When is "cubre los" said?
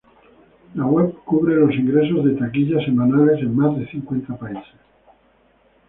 1.25-1.75